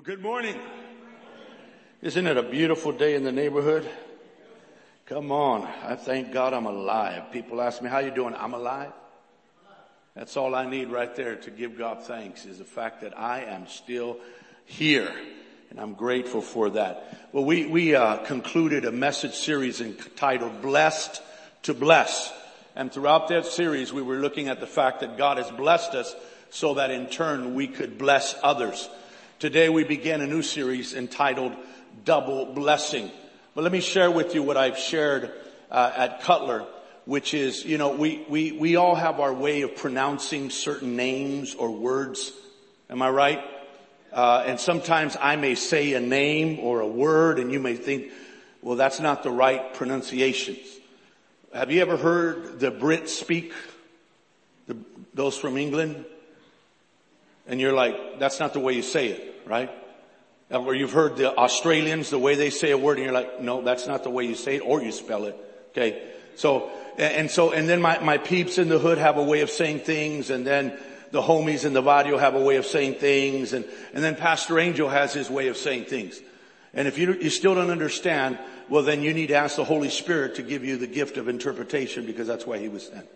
[0.00, 0.58] Well, good morning.
[2.00, 3.86] Isn't it a beautiful day in the neighborhood?
[5.04, 5.68] Come on.
[5.84, 7.30] I thank God I'm alive.
[7.32, 8.34] People ask me, how you doing?
[8.34, 8.92] I'm alive.
[10.14, 13.42] That's all I need right there to give God thanks is the fact that I
[13.42, 14.16] am still
[14.64, 15.12] here.
[15.68, 17.28] And I'm grateful for that.
[17.32, 21.20] Well, we, we, uh, concluded a message series entitled Blessed
[21.64, 22.32] to Bless.
[22.74, 26.16] And throughout that series, we were looking at the fact that God has blessed us
[26.48, 28.88] so that in turn we could bless others.
[29.40, 31.56] Today we begin a new series entitled
[32.04, 33.10] Double Blessing.
[33.54, 35.32] But let me share with you what I've shared
[35.70, 36.66] uh, at Cutler,
[37.06, 41.54] which is, you know, we, we, we all have our way of pronouncing certain names
[41.54, 42.34] or words.
[42.90, 43.42] Am I right?
[44.12, 48.12] Uh, and sometimes I may say a name or a word and you may think,
[48.60, 50.68] well, that's not the right pronunciations.
[51.54, 53.54] Have you ever heard the Brits speak?
[54.66, 54.76] The,
[55.14, 56.04] those from England?
[57.50, 59.70] And you're like, that's not the way you say it, right?
[60.52, 63.60] Or you've heard the Australians, the way they say a word and you're like, no,
[63.60, 65.36] that's not the way you say it or you spell it.
[65.70, 66.00] Okay.
[66.36, 69.50] So, and so, and then my, my peeps in the hood have a way of
[69.50, 70.78] saying things and then
[71.10, 73.64] the homies in the barrio have a way of saying things and,
[73.94, 76.20] and then Pastor Angel has his way of saying things.
[76.72, 79.90] And if you, you still don't understand, well then you need to ask the Holy
[79.90, 83.08] Spirit to give you the gift of interpretation because that's why he was sent.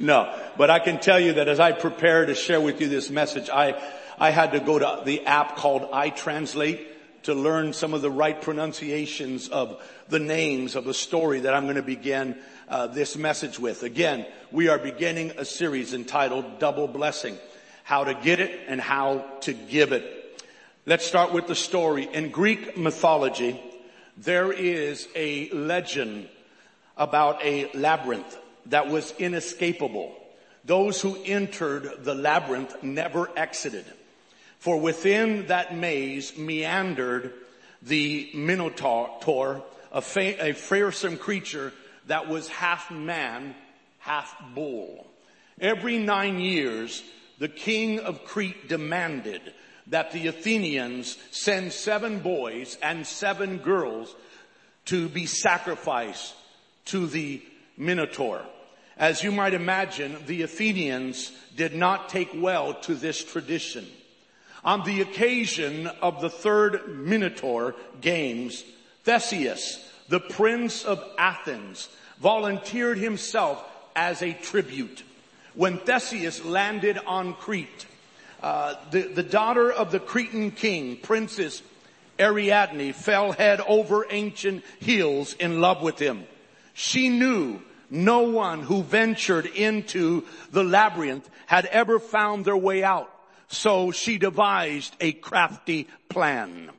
[0.00, 3.10] No, but I can tell you that as I prepare to share with you this
[3.10, 3.78] message, I,
[4.18, 6.86] I had to go to the app called iTranslate
[7.24, 11.64] to learn some of the right pronunciations of the names of the story that I'm
[11.64, 13.82] going to begin uh, this message with.
[13.82, 17.36] Again, we are beginning a series entitled Double Blessing,
[17.84, 20.42] how to get it and how to give it.
[20.86, 22.08] Let's start with the story.
[22.10, 23.60] In Greek mythology,
[24.16, 26.30] there is a legend
[26.96, 30.14] about a labyrinth that was inescapable.
[30.64, 33.84] Those who entered the labyrinth never exited.
[34.58, 37.32] For within that maze meandered
[37.82, 41.72] the Minotaur, a, fa- a fearsome creature
[42.06, 43.54] that was half man,
[43.98, 45.06] half bull.
[45.60, 47.02] Every nine years,
[47.38, 49.40] the king of Crete demanded
[49.86, 54.14] that the Athenians send seven boys and seven girls
[54.86, 56.34] to be sacrificed
[56.86, 57.42] to the
[57.80, 58.42] Minotaur.
[58.98, 63.86] As you might imagine, the Athenians did not take well to this tradition.
[64.62, 68.62] On the occasion of the third Minotaur games,
[69.04, 71.88] Theseus, the prince of Athens,
[72.20, 73.64] volunteered himself
[73.96, 75.02] as a tribute.
[75.54, 77.86] When Theseus landed on Crete,
[78.42, 81.62] uh, the, the daughter of the Cretan king, Princess
[82.18, 86.24] Ariadne, fell head over ancient heels in love with him.
[86.74, 93.12] She knew no one who ventured into the labyrinth had ever found their way out.
[93.48, 96.70] So she devised a crafty plan.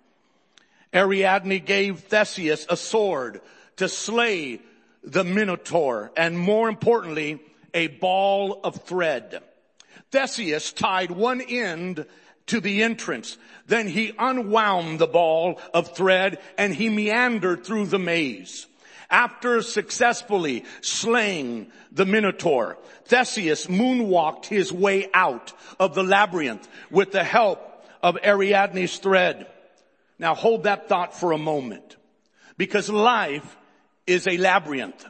[0.93, 3.41] Ariadne gave Theseus a sword
[3.77, 4.61] to slay
[5.03, 7.39] the Minotaur and more importantly,
[7.73, 9.41] a ball of thread.
[10.11, 12.05] Theseus tied one end
[12.47, 13.37] to the entrance.
[13.67, 18.67] Then he unwound the ball of thread and he meandered through the maze.
[19.11, 27.23] After successfully slaying the Minotaur, Theseus moonwalked his way out of the labyrinth with the
[27.23, 27.59] help
[28.01, 29.47] of Ariadne's thread.
[30.17, 31.97] Now hold that thought for a moment
[32.57, 33.57] because life
[34.07, 35.05] is a labyrinth.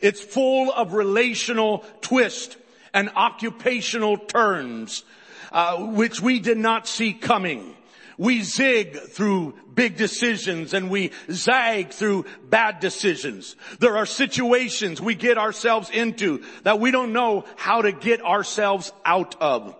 [0.00, 2.56] It's full of relational twists
[2.92, 5.04] and occupational turns,
[5.52, 7.75] uh, which we did not see coming.
[8.18, 13.56] We zig through big decisions and we zag through bad decisions.
[13.78, 18.92] There are situations we get ourselves into that we don't know how to get ourselves
[19.04, 19.76] out of.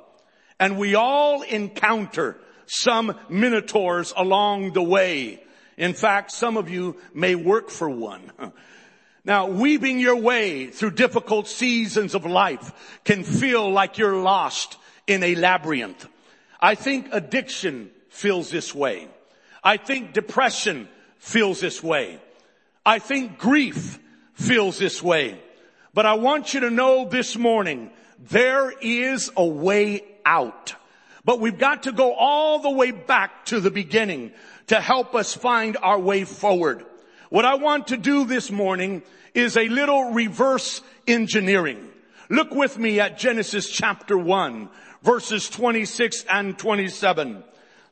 [0.60, 5.42] And we all encounter some minotaurs along the way.
[5.76, 8.32] In fact, some of you may work for one.
[9.26, 14.76] Now, weaving your way through difficult seasons of life can feel like you're lost
[15.08, 16.06] in a labyrinth.
[16.60, 19.08] I think addiction feels this way.
[19.62, 20.88] I think depression
[21.18, 22.18] feels this way.
[22.84, 23.98] I think grief
[24.34, 25.40] feels this way.
[25.92, 27.90] But I want you to know this morning,
[28.30, 30.74] there is a way out.
[31.24, 34.32] But we've got to go all the way back to the beginning
[34.68, 36.84] to help us find our way forward.
[37.28, 39.02] What I want to do this morning
[39.34, 41.88] is a little reverse engineering.
[42.30, 44.68] Look with me at Genesis chapter 1
[45.02, 47.44] verses 26 and 27.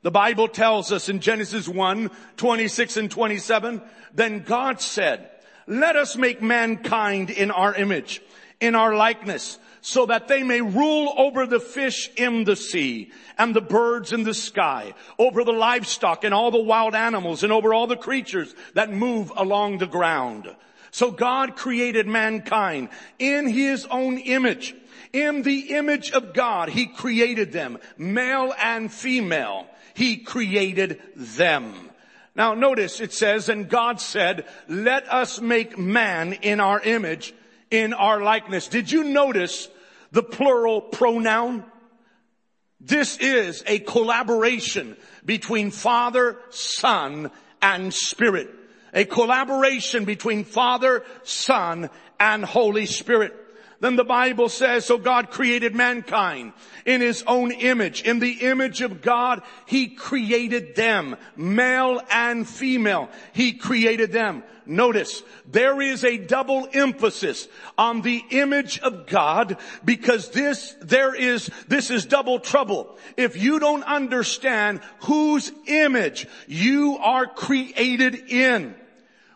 [0.05, 3.81] The Bible tells us in Genesis 1, 26 and 27,
[4.13, 5.31] then God said,
[5.67, 8.21] let us make mankind in our image,
[8.61, 13.57] in our likeness, so that they may rule over the fish in the sea and
[13.57, 17.73] the birds in the sky, over the livestock and all the wild animals and over
[17.73, 20.55] all the creatures that move along the ground.
[20.91, 24.75] So God created mankind in his own image.
[25.15, 29.67] In the image of God, he created them, male and female.
[29.95, 31.91] He created them.
[32.37, 37.33] Now notice it says, and God said, let us make man in our image,
[37.71, 38.69] in our likeness.
[38.69, 39.69] Did you notice
[40.15, 41.65] the plural pronoun.
[42.81, 48.49] This is a collaboration between Father, Son, and Spirit.
[48.95, 51.91] A collaboration between Father, Son,
[52.21, 53.35] and Holy Spirit.
[53.85, 56.55] Then the Bible says, so God created mankind
[56.87, 58.01] in his own image.
[58.01, 63.11] In the image of God, he created them, male and female.
[63.35, 64.43] He created them.
[64.65, 67.47] Notice, there is a double emphasis
[67.77, 72.97] on the image of God because this, there is, this is double trouble.
[73.19, 78.77] If you don't understand whose image you are created in,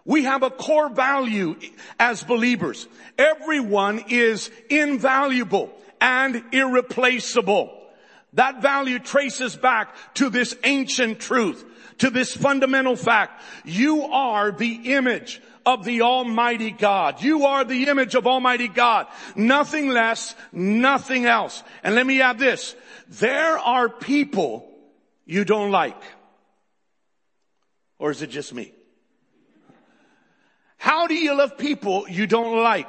[0.09, 1.55] we have a core value
[2.01, 2.89] as believers.
[3.19, 5.71] Everyone is invaluable
[6.01, 7.79] and irreplaceable.
[8.33, 11.63] That value traces back to this ancient truth,
[11.99, 13.43] to this fundamental fact.
[13.67, 17.23] You are the image of the Almighty God.
[17.23, 19.09] You are the image of Almighty God.
[19.37, 21.63] Nothing less, nothing else.
[21.85, 22.75] And let me add this.
[23.09, 24.73] There are people
[25.27, 26.01] you don't like.
[27.99, 28.73] Or is it just me?
[30.79, 32.89] How do you love people you don't like?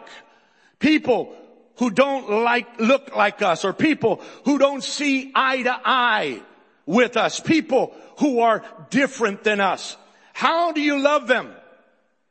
[0.80, 1.36] People
[1.78, 6.42] who don't like, look like us or people who don't see eye to eye
[6.86, 7.40] with us.
[7.40, 9.98] People who are different than us.
[10.34, 11.54] How do you love them?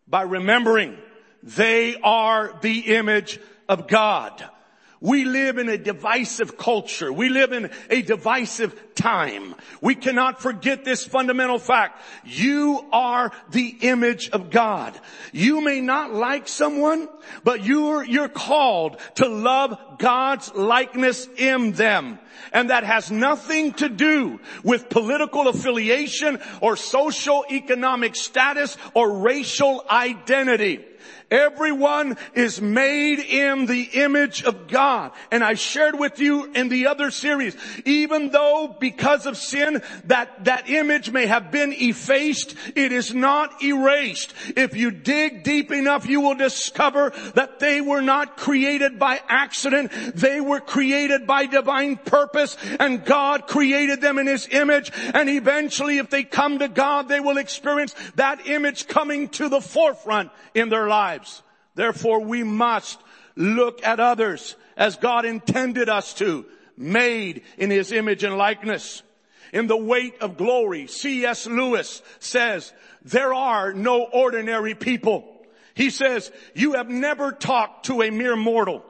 [0.07, 0.97] By remembering
[1.43, 4.45] they are the image of God.
[5.01, 7.13] We live in a divisive culture.
[7.13, 9.55] We live in a divisive time.
[9.81, 12.03] We cannot forget this fundamental fact.
[12.25, 14.99] You are the image of God.
[15.33, 17.09] You may not like someone,
[17.45, 22.19] but you're, you're called to love God's likeness in them.
[22.53, 29.85] And that has nothing to do with political affiliation or social economic status or racial
[29.89, 30.85] identity.
[31.31, 35.13] Everyone is made in the image of God.
[35.31, 37.55] And I shared with you in the other series,
[37.85, 43.63] even though because of sin that, that image may have been effaced, it is not
[43.63, 44.33] erased.
[44.57, 49.93] If you dig deep enough, you will discover that they were not created by accident.
[50.15, 54.93] They were created by divine purpose and God created them in His image.
[55.13, 59.61] And eventually if they come to God, they will experience that image coming to the
[59.61, 61.43] forefront in their lives lives.
[61.75, 62.99] Therefore we must
[63.37, 66.45] look at others as God intended us to,
[66.77, 69.03] made in His image and likeness.
[69.53, 71.47] In the weight of glory, C.S.
[71.47, 72.73] Lewis says,
[73.03, 75.25] there are no ordinary people.
[75.75, 78.85] He says, you have never talked to a mere mortal.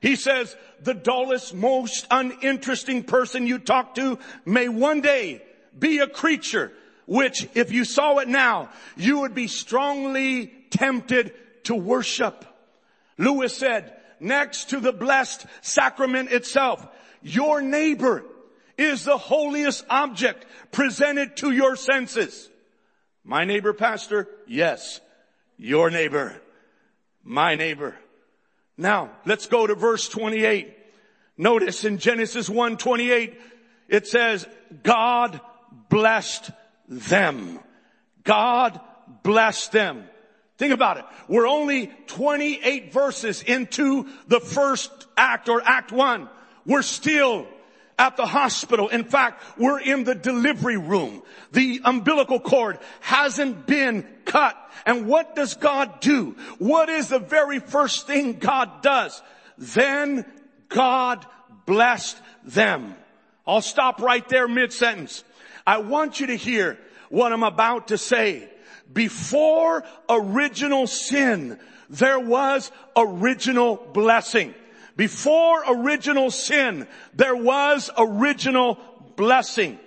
[0.00, 5.42] He says, the dullest, most uninteresting person you talk to may one day
[5.76, 6.72] be a creature
[7.06, 11.32] which if you saw it now, you would be strongly tempted
[11.64, 12.44] to worship.
[13.18, 16.86] Lewis said, next to the blessed sacrament itself,
[17.22, 18.24] your neighbor
[18.76, 22.50] is the holiest object presented to your senses.
[23.24, 24.28] My neighbor pastor?
[24.46, 25.00] Yes.
[25.56, 26.40] Your neighbor.
[27.22, 27.96] My neighbor.
[28.76, 30.76] Now, let's go to verse 28.
[31.38, 33.40] Notice in Genesis 1, 28,
[33.88, 34.46] it says,
[34.82, 35.40] God
[35.88, 36.50] blessed
[36.88, 37.58] them.
[38.24, 38.80] God
[39.22, 40.04] blessed them.
[40.56, 41.04] Think about it.
[41.28, 46.28] We're only 28 verses into the first act or act one.
[46.64, 47.46] We're still
[47.98, 48.88] at the hospital.
[48.88, 51.22] In fact, we're in the delivery room.
[51.52, 54.56] The umbilical cord hasn't been cut.
[54.86, 56.36] And what does God do?
[56.58, 59.22] What is the very first thing God does?
[59.58, 60.24] Then
[60.68, 61.26] God
[61.66, 62.94] blessed them.
[63.46, 65.24] I'll stop right there mid sentence.
[65.66, 68.48] I want you to hear what I'm about to say
[68.92, 71.58] before original sin,
[71.90, 74.54] there was original blessing.
[74.96, 78.78] Before original sin, there was original
[79.16, 79.78] blessing.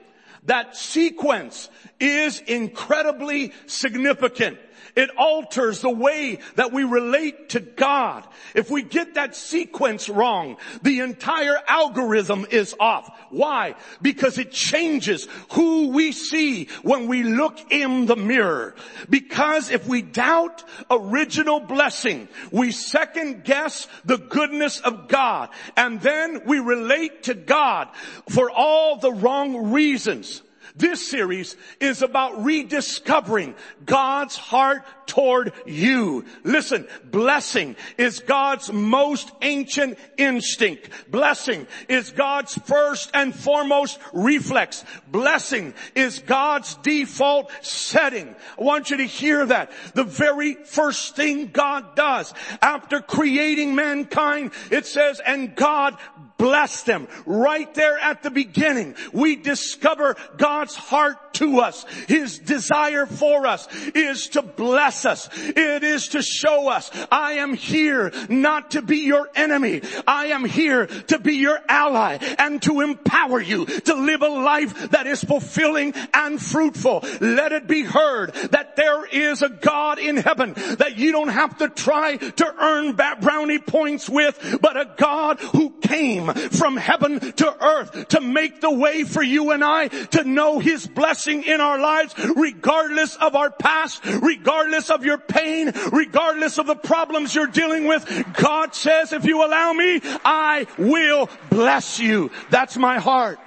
[0.48, 4.58] that sequence is incredibly significant.
[4.98, 8.28] It alters the way that we relate to God.
[8.56, 13.08] If we get that sequence wrong, the entire algorithm is off.
[13.30, 13.76] Why?
[14.02, 18.74] Because it changes who we see when we look in the mirror.
[19.08, 26.42] Because if we doubt original blessing, we second guess the goodness of God and then
[26.48, 27.90] we relate to God
[28.30, 30.42] for all the wrong reasons.
[30.76, 33.56] This series is about rediscovering
[33.86, 36.26] God's heart toward you.
[36.44, 40.90] Listen, blessing is God's most ancient instinct.
[41.10, 44.84] Blessing is God's first and foremost reflex.
[45.10, 48.36] Blessing is God's default setting.
[48.60, 49.72] I want you to hear that.
[49.94, 55.98] The very first thing God does after creating mankind, it says, and God
[56.38, 57.08] blessed them.
[57.26, 61.86] Right there at the beginning, we discover God's heart to us.
[62.08, 65.30] His desire for us is to bless us.
[65.34, 69.82] It is to show us, I am here not to be your enemy.
[70.08, 74.92] I am here to be your ally and to empower you to live a life
[74.92, 77.04] that is fulfilling and fruitful.
[77.22, 81.58] Let it be heard that there is a God in heaven that you don't have
[81.60, 87.64] to try to earn brownie points with, but a God who came from heaven to
[87.64, 91.80] earth to make the way for you and I to know His blessing in our
[91.80, 97.88] lives regardless of our past, regardless of your pain, regardless of the problems you're dealing
[97.88, 98.06] with.
[98.34, 102.32] God says, if you allow me, I will bless you.
[102.50, 103.40] That's my heart.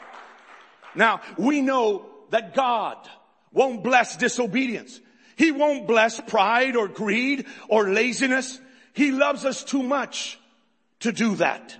[0.95, 2.97] Now, we know that God
[3.53, 5.01] won't bless disobedience.
[5.37, 8.61] He won't bless pride or greed or laziness.
[8.93, 10.39] He loves us too much
[11.01, 11.77] to do that.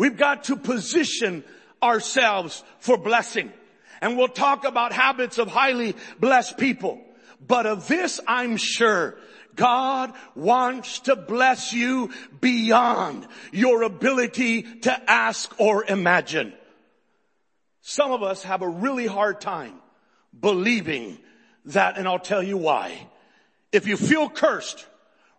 [0.00, 1.44] We've got to position
[1.82, 3.52] ourselves for blessing.
[4.00, 7.02] And we'll talk about habits of highly blessed people.
[7.46, 9.18] But of this I'm sure
[9.56, 16.54] God wants to bless you beyond your ability to ask or imagine.
[17.82, 19.74] Some of us have a really hard time
[20.32, 21.18] believing
[21.66, 23.06] that and I'll tell you why.
[23.70, 24.86] If you feel cursed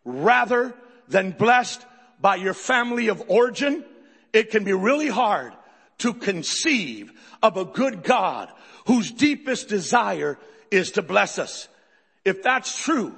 [0.05, 0.75] rather
[1.07, 1.83] than blessed
[2.19, 3.85] by your family of origin,
[4.33, 5.53] it can be really hard
[5.99, 7.11] to conceive
[7.43, 8.49] of a good God
[8.87, 10.37] whose deepest desire
[10.69, 11.67] is to bless us.
[12.25, 13.15] If that's true,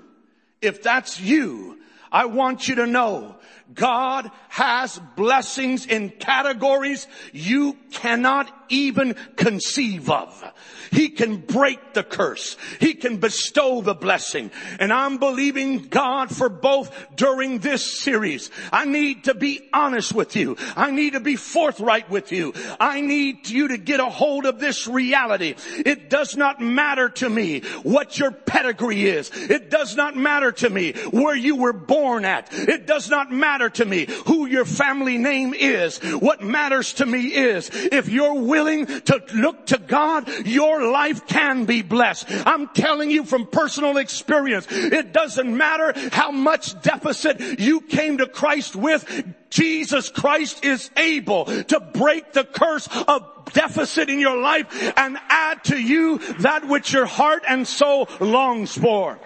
[0.61, 1.79] if that's you,
[2.11, 3.37] I want you to know
[3.73, 10.51] God has blessings in categories you cannot even conceive of.
[10.91, 12.55] He can break the curse.
[12.79, 14.51] He can bestow the blessing.
[14.79, 18.51] And I'm believing God for both during this series.
[18.71, 20.57] I need to be honest with you.
[20.75, 22.53] I need to be forthright with you.
[22.79, 25.55] I need you to get a hold of this reality.
[25.77, 29.31] It does not matter to me what your pedigree is.
[29.33, 32.49] It does not matter to me where you were born at.
[32.51, 35.97] It does not matter to me who your family name is.
[35.99, 41.65] What matters to me is if you're willing to look to God, your life can
[41.65, 42.25] be blessed.
[42.45, 48.27] I'm telling you from personal experience, it doesn't matter how much deficit you came to
[48.27, 49.05] Christ with,
[49.49, 55.63] Jesus Christ is able to break the curse of deficit in your life and add
[55.65, 59.19] to you that which your heart and soul longs for.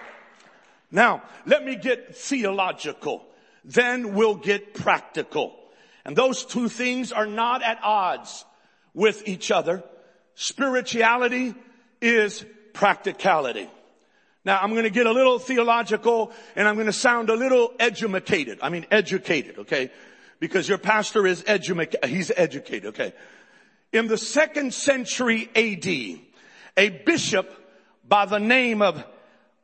[0.90, 3.27] Now, let me get theological.
[3.68, 5.54] Then we'll get practical.
[6.06, 8.46] And those two things are not at odds
[8.94, 9.84] with each other.
[10.34, 11.54] Spirituality
[12.00, 13.68] is practicality.
[14.42, 17.74] Now I'm going to get a little theological and I'm going to sound a little
[17.78, 18.58] edumacated.
[18.62, 19.90] I mean educated, okay?
[20.40, 22.06] Because your pastor is educated.
[22.06, 23.12] He's educated, okay?
[23.92, 25.86] In the second century AD,
[26.78, 27.52] a bishop
[28.08, 29.04] by the name of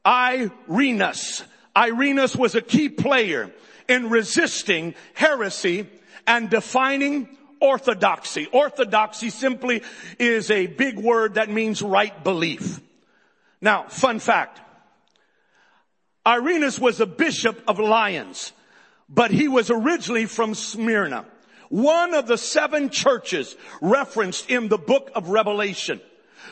[0.05, 1.45] Irenaeus.
[1.75, 3.51] Irenaeus was a key player
[3.89, 5.87] in resisting heresy
[6.27, 7.29] and defining
[7.61, 8.47] orthodoxy.
[8.53, 9.83] Orthodoxy simply
[10.19, 12.81] is a big word that means right belief.
[13.61, 14.61] Now, fun fact.
[16.27, 18.53] Irenaeus was a bishop of Lyons,
[19.09, 21.27] but he was originally from Smyrna,
[21.69, 26.01] one of the seven churches referenced in the book of Revelation.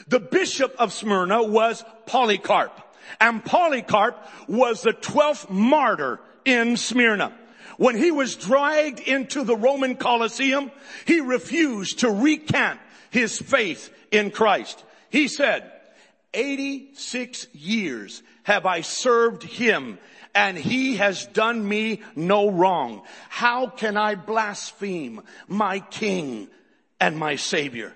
[0.08, 2.72] The bishop of Smyrna was Polycarp,
[3.20, 4.16] and Polycarp
[4.48, 7.32] was the 12th martyr in Smyrna.
[7.78, 10.70] When he was dragged into the Roman Colosseum,
[11.04, 12.80] he refused to recant
[13.10, 14.84] his faith in Christ.
[15.10, 15.70] He said,
[16.34, 19.98] 86 years have I served him
[20.34, 23.02] and he has done me no wrong.
[23.28, 26.48] How can I blaspheme my king
[27.00, 27.94] and my savior?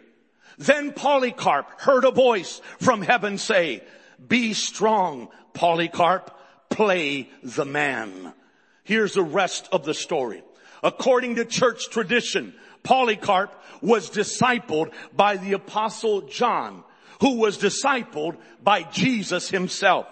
[0.58, 3.82] Then Polycarp heard a voice from heaven say,
[4.26, 6.30] be strong, Polycarp,
[6.70, 8.32] play the man.
[8.86, 10.44] Here's the rest of the story.
[10.80, 13.50] According to church tradition, Polycarp
[13.82, 16.84] was discipled by the apostle John,
[17.20, 20.06] who was discipled by Jesus himself.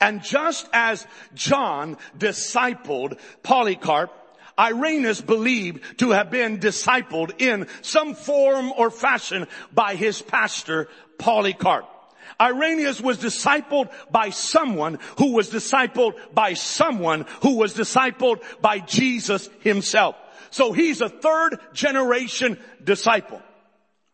[0.00, 4.10] And just as John discipled Polycarp,
[4.58, 10.88] Irenaeus believed to have been discipled in some form or fashion by his pastor
[11.18, 11.93] Polycarp.
[12.40, 19.48] Irenaeus was discipled by someone who was discipled by someone who was discipled by Jesus
[19.60, 20.16] himself.
[20.50, 23.42] So he's a third generation disciple.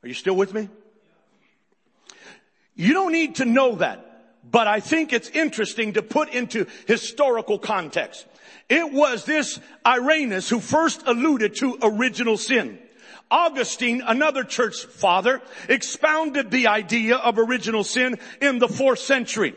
[0.03, 0.69] Are you still with me?
[2.75, 7.59] You don't need to know that, but I think it's interesting to put into historical
[7.59, 8.27] context.
[8.71, 12.79] It was this Irenaeus who first alluded to original sin.
[13.31, 19.55] Augustine, another church father, expounded the idea of original sin in the fourth century,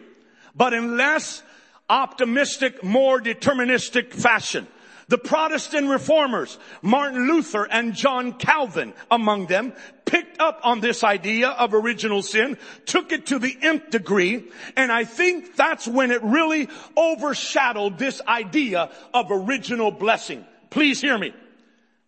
[0.55, 1.41] but in less
[1.89, 4.67] optimistic, more deterministic fashion.
[5.09, 9.73] The Protestant reformers, Martin Luther and John Calvin among them,
[10.05, 14.45] picked up on this idea of original sin, took it to the nth degree,
[14.77, 20.45] and I think that's when it really overshadowed this idea of original blessing.
[20.69, 21.33] Please hear me.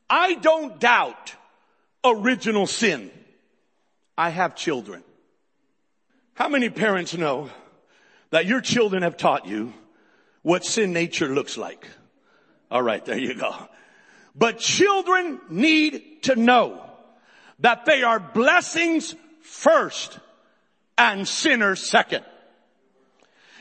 [0.09, 1.35] I don't doubt
[2.05, 3.11] original sin.
[4.17, 5.03] I have children.
[6.35, 7.49] How many parents know
[8.29, 9.73] that your children have taught you
[10.41, 11.87] what sin nature looks like?
[12.69, 13.55] All right, there you go.
[14.35, 16.81] But children need to know
[17.59, 20.19] that they are blessings first
[20.97, 22.25] and sinners second.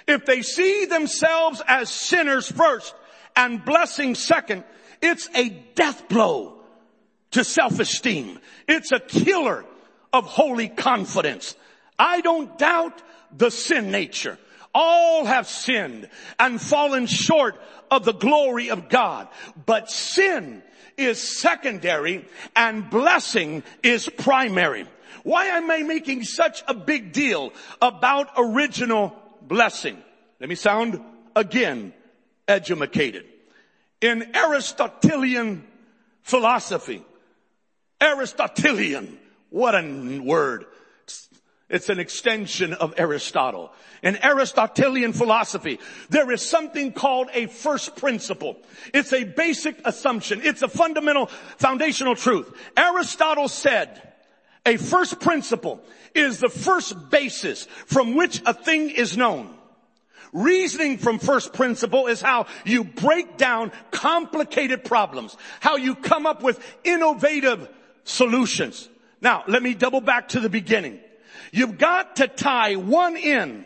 [0.06, 2.94] If they see themselves as sinners first
[3.36, 4.64] and blessings second,
[5.00, 6.53] it's a death blow
[7.34, 8.38] to self-esteem.
[8.66, 9.64] It's a killer
[10.12, 11.56] of holy confidence.
[11.98, 13.02] I don't doubt
[13.36, 14.38] the sin nature.
[14.74, 17.60] All have sinned and fallen short
[17.90, 19.28] of the glory of God.
[19.66, 20.62] But sin
[20.96, 22.24] is secondary
[22.56, 24.86] and blessing is primary.
[25.24, 30.00] Why am I making such a big deal about original blessing?
[30.38, 31.00] Let me sound
[31.34, 31.92] again
[32.46, 33.24] educated.
[34.00, 35.66] In Aristotelian
[36.22, 37.02] philosophy,
[38.04, 39.18] Aristotelian.
[39.50, 40.66] What a word.
[41.70, 43.73] It's an extension of Aristotle.
[44.02, 45.80] In Aristotelian philosophy,
[46.11, 48.58] there is something called a first principle.
[48.93, 50.43] It's a basic assumption.
[50.45, 52.52] It's a fundamental, foundational truth.
[52.76, 54.02] Aristotle said,
[54.67, 55.80] a first principle
[56.14, 59.56] is the first basis from which a thing is known.
[60.32, 66.43] Reasoning from first principle is how you break down complicated problems, how you come up
[66.43, 67.69] with innovative
[68.04, 68.88] solutions.
[69.21, 71.00] Now, let me double back to the beginning.
[71.52, 73.64] You've got to tie one end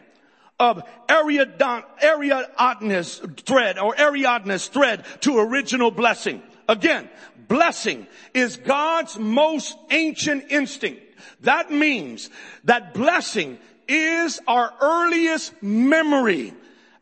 [0.61, 6.43] of Ariadne's thread or Ariadne's thread to original blessing.
[6.69, 7.09] Again,
[7.49, 11.03] blessing is God's most ancient instinct.
[11.43, 12.31] That means
[12.65, 16.53] that blessing is our earliest memory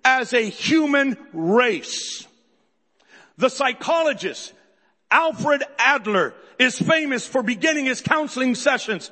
[0.05, 2.27] as a human race.
[3.39, 4.53] The psychologist
[5.11, 9.11] Alfred Adler is famous for beginning his counseling sessions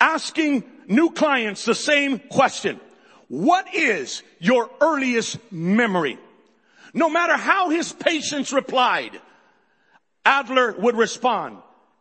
[0.00, 2.80] asking new clients the same question.
[3.28, 6.18] What is your earliest memory?
[6.94, 9.20] No matter how his patients replied,
[10.24, 11.58] Adler would respond,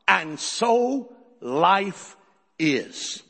[0.07, 1.11] and so
[1.41, 2.15] life
[2.59, 3.23] is.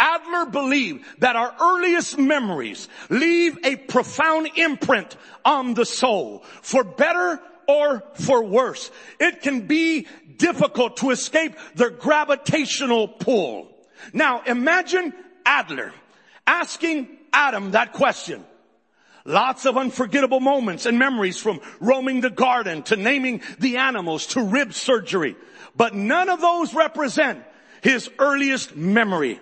[0.00, 7.40] Adler believed that our earliest memories leave a profound imprint on the soul for better
[7.68, 8.90] or for worse.
[9.20, 13.68] It can be difficult to escape their gravitational pull.
[14.12, 15.12] Now imagine
[15.46, 15.92] Adler
[16.46, 18.44] asking Adam that question.
[19.26, 24.42] Lots of unforgettable moments and memories from roaming the garden to naming the animals to
[24.42, 25.34] rib surgery.
[25.74, 27.42] But none of those represent
[27.80, 29.40] his earliest memory.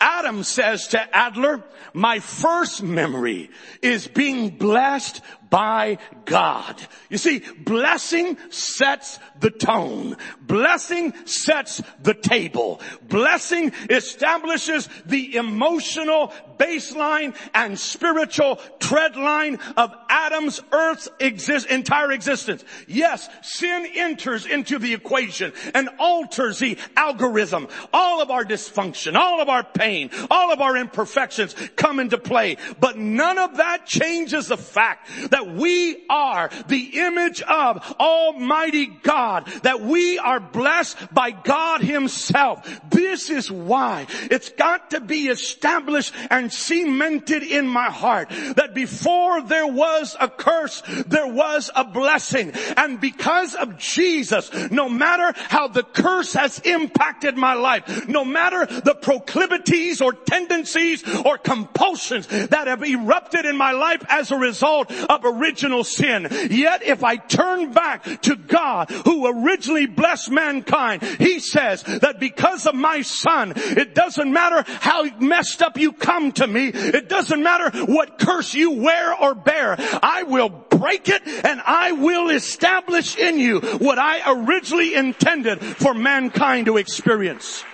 [0.00, 3.50] Adam says to Adler, my first memory
[3.82, 5.20] is being blessed
[5.50, 6.80] by God.
[7.08, 10.16] You see, blessing sets the tone.
[10.40, 12.80] Blessing sets the table.
[13.08, 22.64] Blessing establishes the emotional baseline and spiritual tread line of Adam's earth's exist, entire existence.
[22.86, 27.68] Yes, sin enters into the equation and alters the algorithm.
[27.92, 32.56] All of our dysfunction, all of our pain, all of our imperfections come into play.
[32.80, 38.86] But none of that changes the fact that that we are the image of Almighty
[38.86, 42.66] God, that we are blessed by God himself.
[42.88, 49.42] This is why it's got to be established and cemented in my heart that before
[49.42, 52.52] there was a curse, there was a blessing.
[52.78, 58.64] And because of Jesus, no matter how the curse has impacted my life, no matter
[58.64, 64.90] the proclivities or tendencies or compulsions that have erupted in my life as a result
[64.90, 71.40] of original sin, yet if I turn back to God who originally blessed mankind, He
[71.40, 76.46] says that because of my son, it doesn't matter how messed up you come to
[76.46, 81.60] me, it doesn't matter what curse you wear or bear, I will break it and
[81.64, 87.64] I will establish in you what I originally intended for mankind to experience.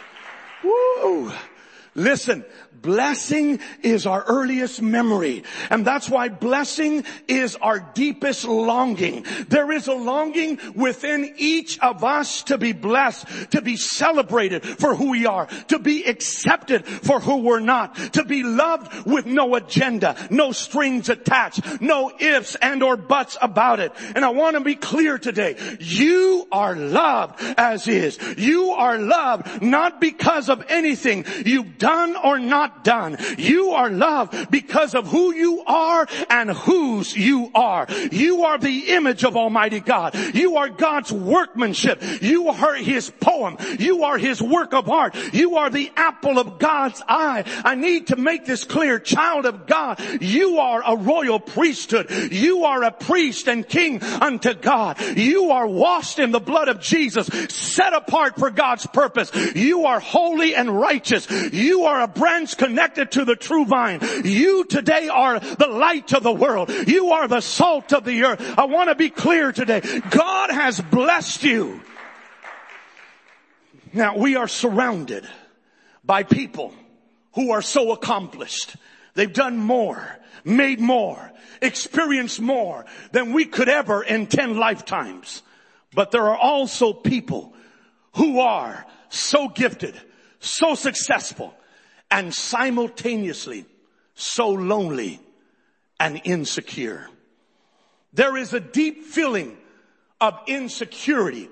[0.65, 1.33] Woo!
[1.95, 2.45] Listen,
[2.83, 5.45] blessing is our earliest memory.
[5.71, 9.25] And that's why blessing is our deepest longing.
[9.49, 14.95] There is a longing within each of us to be blessed, to be celebrated for
[14.95, 19.55] who we are, to be accepted for who we're not, to be loved with no
[19.55, 23.93] agenda, no strings attached, no ifs and or buts about it.
[24.15, 25.57] And I want to be clear today.
[25.81, 28.19] You are loved as is.
[28.37, 32.39] You are loved not because of anything you've done or
[32.73, 33.17] not done.
[33.39, 37.87] You are loved because of who you are and whose you are.
[38.11, 40.15] You are the image of Almighty God.
[40.35, 42.03] You are God's workmanship.
[42.23, 43.57] You are His poem.
[43.79, 45.15] You are His work of art.
[45.33, 47.45] You are the apple of God's eye.
[47.65, 48.99] I need to make this clear.
[48.99, 52.11] Child of God, you are a royal priesthood.
[52.33, 55.01] You are a priest and king unto God.
[55.17, 59.31] You are washed in the blood of Jesus, set apart for God's purpose.
[59.55, 61.31] You are holy and righteous.
[61.31, 63.99] You are a branch connected to the true vine.
[64.23, 66.71] You today are the light of the world.
[66.87, 68.55] You are the salt of the earth.
[68.57, 69.81] I want to be clear today.
[70.11, 71.81] God has blessed you.
[73.93, 75.27] Now we are surrounded
[76.05, 76.73] by people
[77.35, 78.77] who are so accomplished.
[79.15, 85.43] They've done more, made more, experienced more than we could ever in 10 lifetimes.
[85.95, 87.55] But there are also people
[88.15, 90.01] who are so gifted,
[90.39, 91.55] so successful,
[92.13, 93.65] and simultaneously
[94.15, 95.19] so lonely
[95.99, 97.09] and insecure.
[98.13, 99.57] There is a deep feeling
[100.21, 101.49] of insecurity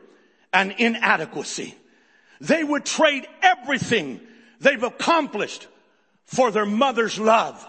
[0.52, 1.74] and inadequacy.
[2.42, 4.20] They would trade everything
[4.60, 5.66] they've accomplished
[6.26, 7.66] for their mother's love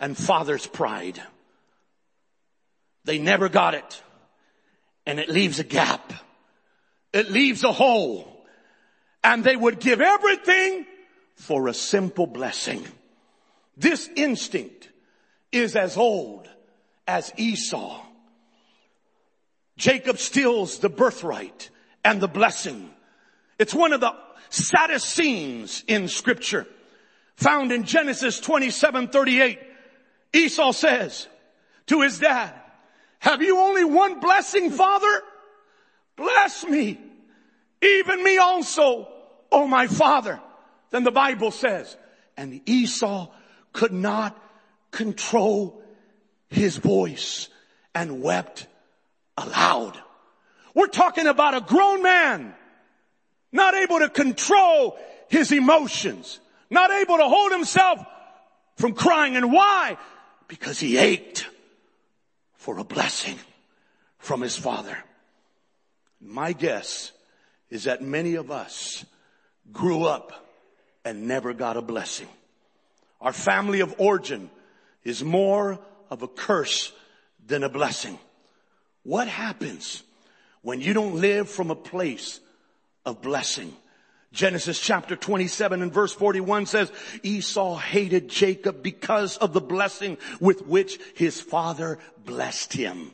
[0.00, 1.22] and father's pride.
[3.04, 4.02] They never got it.
[5.06, 6.12] And it leaves a gap.
[7.12, 8.44] It leaves a hole.
[9.22, 10.86] And they would give everything
[11.34, 12.84] for a simple blessing.
[13.76, 14.90] This instinct
[15.50, 16.48] is as old
[17.06, 18.00] as Esau.
[19.76, 21.70] Jacob steals the birthright
[22.04, 22.90] and the blessing.
[23.58, 24.14] It's one of the
[24.50, 26.66] saddest scenes in scripture
[27.36, 29.58] found in Genesis 27, 38.
[30.32, 31.26] Esau says
[31.86, 32.54] to his dad,
[33.18, 35.22] have you only one blessing, father?
[36.16, 37.00] Bless me,
[37.80, 39.08] even me also,
[39.50, 40.40] oh my father.
[40.92, 41.96] Then the Bible says,
[42.36, 43.28] and Esau
[43.72, 44.38] could not
[44.90, 45.82] control
[46.48, 47.48] his voice
[47.94, 48.66] and wept
[49.36, 49.98] aloud.
[50.74, 52.54] We're talking about a grown man
[53.50, 58.04] not able to control his emotions, not able to hold himself
[58.76, 59.34] from crying.
[59.36, 59.96] And why?
[60.46, 61.48] Because he ached
[62.54, 63.38] for a blessing
[64.18, 64.96] from his father.
[66.20, 67.12] My guess
[67.70, 69.04] is that many of us
[69.72, 70.41] grew up
[71.04, 72.28] and never got a blessing.
[73.20, 74.50] Our family of origin
[75.04, 75.78] is more
[76.10, 76.92] of a curse
[77.46, 78.18] than a blessing.
[79.02, 80.02] What happens
[80.62, 82.40] when you don't live from a place
[83.04, 83.74] of blessing?
[84.32, 86.90] Genesis chapter 27 and verse 41 says,
[87.22, 93.10] Esau hated Jacob because of the blessing with which his father blessed him.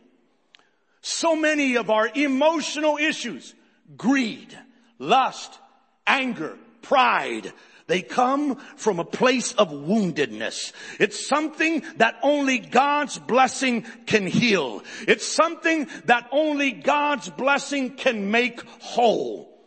[1.00, 3.54] So many of our emotional issues,
[3.96, 4.56] greed,
[4.98, 5.58] lust,
[6.06, 7.52] anger, pride,
[7.88, 10.72] they come from a place of woundedness.
[11.00, 14.84] It's something that only God's blessing can heal.
[15.08, 19.58] It's something that only God's blessing can make whole.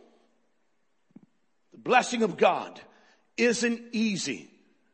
[1.72, 2.80] The blessing of God
[3.36, 4.48] isn't easy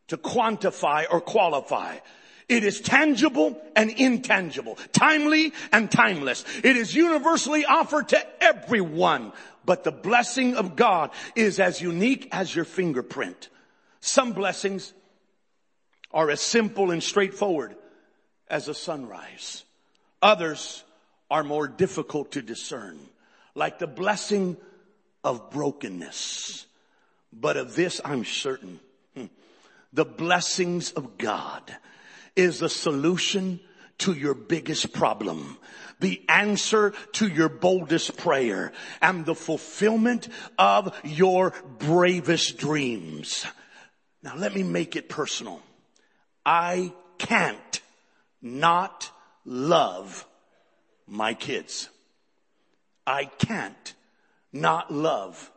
[0.09, 1.99] to quantify or qualify.
[2.49, 6.47] It is tangible and intangible, timely and timeless.
[6.65, 9.33] It is universally offered to everyone.
[9.69, 13.51] But the blessing of God is as unique as your fingerprint.
[14.01, 14.95] Some blessings
[16.11, 17.77] are as simple and straightforward
[18.49, 19.65] as a sunrise.
[20.23, 20.85] Others
[21.31, 22.99] are more difficult to discern,
[23.55, 24.57] like the blessing
[25.23, 26.65] of brokenness.
[27.31, 28.81] But of this I'm certain.
[29.15, 29.27] Hmm,
[29.93, 31.77] the blessings of God
[32.35, 33.61] is the solution
[33.99, 35.59] to your biggest problem,
[36.01, 43.47] the answer to your boldest prayer, and the fulfillment of your bravest dreams.
[44.23, 45.63] Now let me make it personal.
[46.45, 47.81] I can't
[48.41, 49.11] not
[49.45, 50.27] love
[51.07, 51.89] my kids.
[53.07, 53.95] I can't
[54.53, 55.51] not love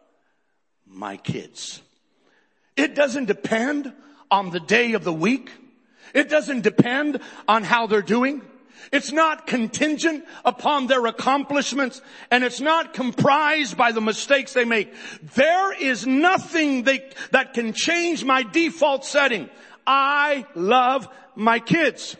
[0.86, 1.82] my kids.
[2.75, 3.93] It doesn't depend
[4.30, 5.51] on the day of the week.
[6.13, 8.41] It doesn't depend on how they're doing.
[8.91, 14.94] It's not contingent upon their accomplishments and it's not comprised by the mistakes they make.
[15.36, 19.50] There is nothing they, that can change my default setting.
[19.86, 22.15] I love my kids.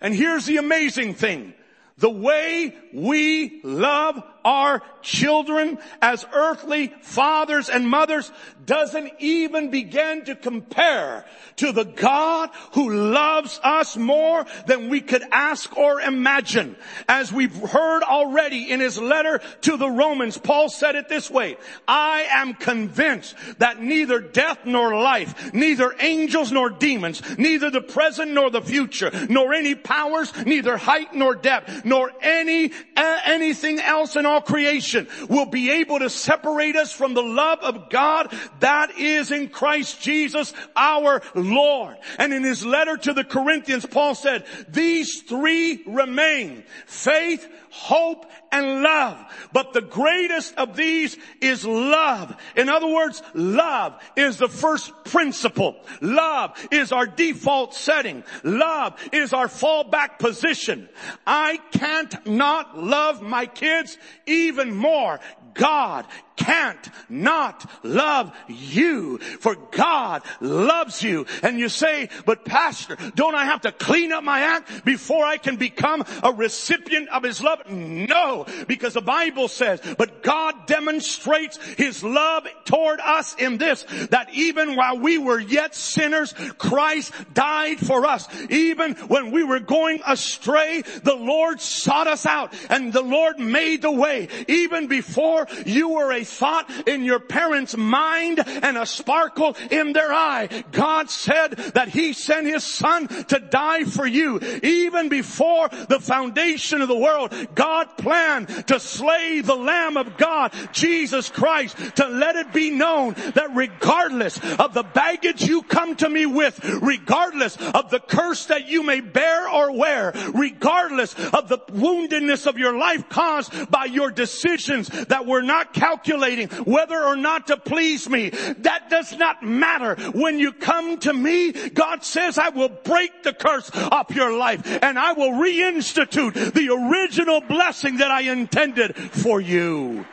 [0.00, 1.54] And here's the amazing thing.
[1.98, 8.32] The way we love our children as earthly fathers and mothers
[8.66, 11.24] doesn't even begin to compare
[11.56, 16.76] to the God who loves us more than we could ask or imagine.
[17.08, 21.56] As we've heard already in his letter to the Romans, Paul said it this way,
[21.86, 28.32] I am convinced that neither death nor life, neither angels nor demons, neither the present
[28.32, 34.16] nor the future, nor any powers, neither height nor depth, nor any, uh, anything else
[34.16, 38.98] in all creation will be able to separate us from the love of God that
[38.98, 41.96] is in Christ Jesus our Lord.
[42.18, 46.64] And in his letter to the Corinthians, Paul said, these three remain.
[46.86, 49.18] Faith, hope, and love.
[49.52, 52.36] But the greatest of these is love.
[52.56, 55.76] In other words, love is the first principle.
[56.00, 58.24] Love is our default setting.
[58.44, 60.88] Love is our fallback position.
[61.26, 65.20] I can't not love my kids even more.
[65.54, 71.26] God can't not love you for God loves you.
[71.42, 75.36] And you say, but pastor, don't I have to clean up my act before I
[75.36, 77.68] can become a recipient of his love?
[77.70, 84.28] No, because the Bible says, but God demonstrates his love toward us in this, that
[84.32, 88.28] even while we were yet sinners, Christ died for us.
[88.50, 93.82] Even when we were going astray, the Lord sought us out and the Lord made
[93.82, 94.28] the way.
[94.48, 100.12] Even before you were a thought in your parents' mind and a sparkle in their
[100.12, 100.64] eye.
[100.72, 104.40] God said that He sent His Son to die for you.
[104.62, 110.52] Even before the foundation of the world, God planned to slay the Lamb of God,
[110.72, 116.08] Jesus Christ, to let it be known that regardless of the baggage you come to
[116.08, 121.58] me with, regardless of the curse that you may bear or wear, regardless of the
[121.58, 125.74] woundedness of your life caused by your decisions that were not
[126.12, 128.30] calculating, whether or not to please me.
[128.30, 129.94] That does not matter.
[130.12, 134.66] When you come to me, God says, I will break the curse off your life
[134.82, 140.04] and I will reinstitute the original blessing that I intended for you.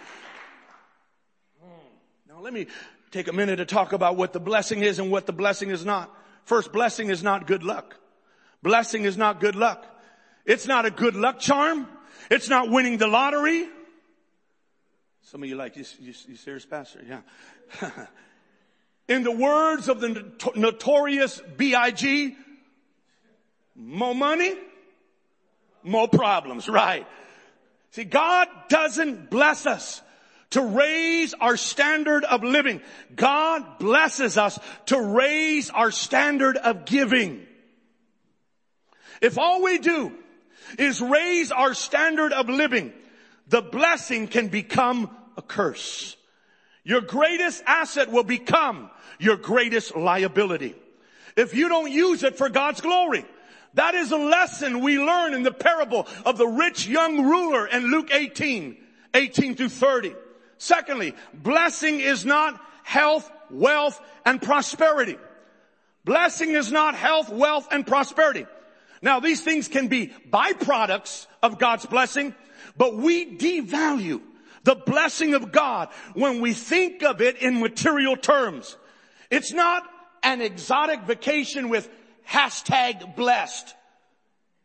[1.62, 1.70] Hmm.
[2.28, 2.68] Now let me
[3.12, 5.86] take a minute to talk about what the blessing is and what the blessing is
[5.86, 6.14] not.
[6.46, 7.96] First, blessing is not good luck.
[8.64, 9.86] Blessing is not good luck.
[10.46, 11.88] It's not a good luck charm.
[12.32, 13.68] It's not winning the lottery.
[15.32, 17.02] Some of you like, you, you, you serious pastor?
[17.08, 17.92] Yeah.
[19.08, 22.36] In the words of the notorious B.I.G.,
[23.76, 24.56] more money,
[25.84, 27.06] more problems, right?
[27.92, 30.02] See, God doesn't bless us
[30.52, 32.82] to raise our standard of living.
[33.15, 37.46] God blesses us to raise our standard of giving.
[39.22, 40.12] If all we do
[40.80, 42.94] is raise our standard of living,
[43.48, 46.17] the blessing can become a curse.
[46.84, 50.75] Your greatest asset will become your greatest liability.
[51.38, 53.25] If you don't use it for God's glory,
[53.75, 57.89] that is a lesson we learn in the parable of the rich young ruler in
[57.89, 58.75] Luke 18,
[59.13, 60.13] 18 through 30.
[60.58, 65.17] Secondly, blessing is not health, wealth, and prosperity.
[66.04, 68.45] Blessing is not health, wealth, and prosperity.
[69.02, 72.36] Now these things can be byproducts of God's blessing,
[72.75, 74.21] but we devalue
[74.69, 78.77] the blessing of God when we think of it in material terms.
[79.32, 79.84] It's not
[80.21, 81.89] an exotic vacation with
[82.29, 83.73] hashtag blessed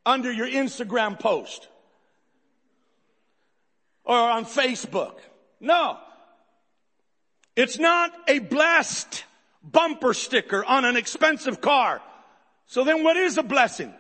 [0.05, 1.69] under your Instagram post
[4.05, 5.15] or on Facebook.
[5.59, 5.97] No.
[7.57, 9.25] It's not a blessed
[9.63, 12.03] bumper sticker on an expensive car.
[12.67, 13.95] So then what is a blessing?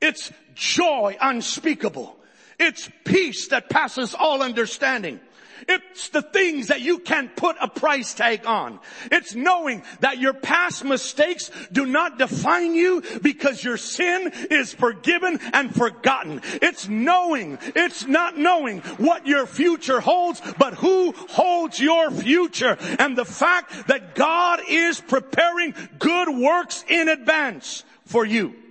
[0.00, 2.16] It's joy unspeakable
[2.58, 5.20] It's peace that passes all understanding.
[5.68, 8.80] It's the things that you can't put a price tag on.
[9.10, 15.40] It's knowing that your past mistakes do not define you because your sin is forgiven
[15.52, 16.40] and forgotten.
[16.60, 23.16] It's knowing, it's not knowing what your future holds, but who holds your future and
[23.16, 28.61] the fact that God is preparing good works in advance for you.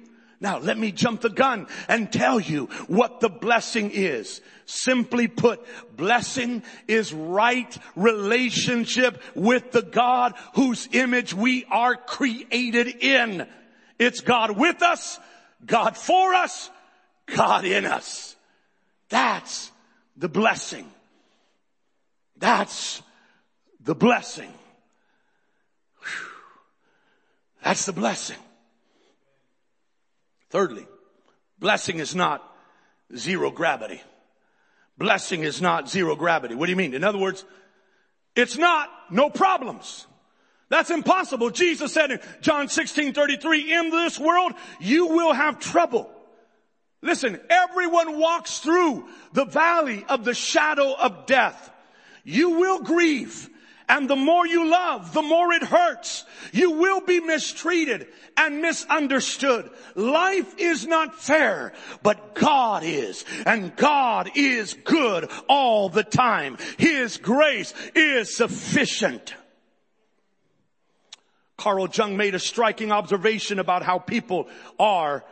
[0.42, 4.42] Now let me jump the gun and tell you what the blessing is.
[4.66, 5.62] Simply put,
[5.96, 13.48] blessing is right relationship with the God whose image we are created in.
[14.00, 15.20] It's God with us,
[15.64, 16.72] God for us,
[17.28, 18.36] God in us.
[19.10, 19.72] That's
[20.18, 20.90] the blessing.
[22.38, 23.04] That's
[23.80, 24.52] the blessing.
[27.64, 28.38] That's the blessing.
[30.52, 30.86] Thirdly,
[31.60, 32.44] blessing is not
[33.16, 34.02] zero gravity.
[34.98, 36.56] Blessing is not zero gravity.
[36.56, 36.94] What do you mean?
[36.94, 37.44] In other words,
[38.36, 40.06] it's not no problems.
[40.70, 41.50] That's impossible.
[41.50, 46.10] Jesus said in John 16, 33, in this world, you will have trouble.
[47.02, 51.72] Listen, everyone walks through the valley of the shadow of death.
[52.24, 53.50] You will grieve.
[53.92, 56.24] And the more you love, the more it hurts.
[56.54, 59.70] You will be mistreated and misunderstood.
[59.96, 63.26] Life is not fair, but God is.
[63.46, 66.58] And God is good all the time.
[66.78, 69.36] His grace is sufficient.
[71.58, 74.48] Carl Jung made a striking observation about how people
[74.80, 75.26] are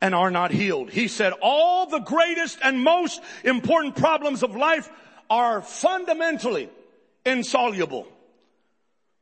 [0.00, 0.90] and are not healed.
[0.90, 4.88] He said, all the greatest and most important problems of life
[5.28, 6.70] are fundamentally
[7.26, 8.06] insoluble.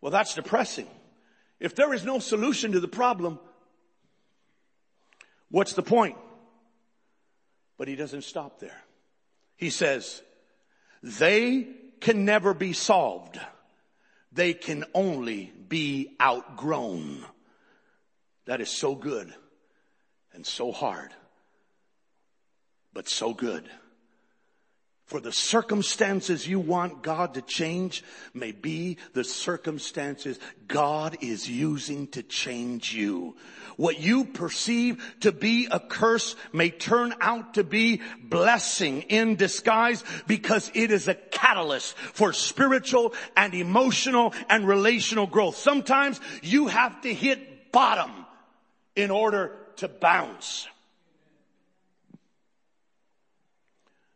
[0.01, 0.87] Well, that's depressing.
[1.59, 3.40] If there is no solution to the problem,
[5.51, 6.17] what's the point?
[7.79, 8.81] But he doesn't stop there.
[9.57, 10.23] He says,
[11.03, 11.67] they
[12.01, 13.40] can never be solved.
[14.31, 17.25] They can only be outgrown.
[18.45, 19.33] That is so good
[20.35, 21.14] and so hard,
[22.93, 23.69] but so good
[25.07, 32.07] for the circumstances you want God to change may be the circumstances God is using
[32.09, 33.37] to change you.
[33.77, 40.03] What you perceive to be a curse may turn out to be blessing in disguise
[40.27, 45.57] because it is a catalyst for spiritual and emotional and relational growth.
[45.57, 48.11] Sometimes you have to hit bottom
[48.97, 50.67] in order to bounce.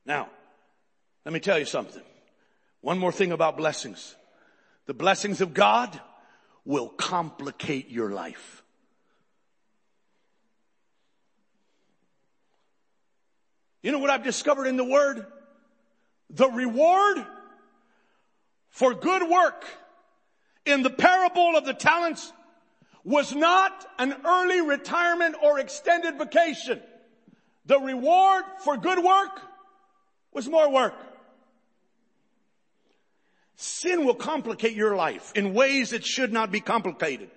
[0.07, 0.29] Now,
[1.25, 2.03] let me tell you something.
[2.81, 4.15] One more thing about blessings.
[4.87, 6.01] The blessings of God
[6.65, 8.63] will complicate your life.
[13.83, 15.25] You know what I've discovered in the word?
[16.31, 17.25] The reward
[18.69, 19.65] for good work
[20.67, 22.33] in the parable of the talents
[23.05, 26.81] was not an early retirement or extended vacation.
[27.65, 29.41] The reward for good work
[30.33, 30.95] was more work.
[33.81, 37.31] Sin will complicate your life in ways it should not be complicated.